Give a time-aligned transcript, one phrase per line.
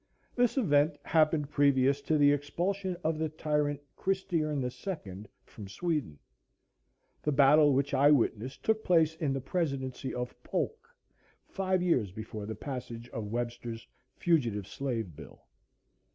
[0.35, 6.17] This event happened previous to the expulsion of the tyrant Christiern the Second from Sweden."
[7.21, 10.89] The battle which I witnessed took place in the Presidency of Polk,
[11.45, 13.85] five years before the passage of Webster's
[14.15, 15.43] Fugitive Slave Bill.